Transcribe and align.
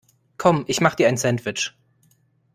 Komm 0.39 0.65
ich 0.67 0.81
mach 0.81 0.95
dir 0.95 1.07
ein 1.09 1.17
Sandwich. 1.17 1.75